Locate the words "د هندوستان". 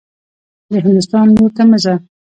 0.71-1.25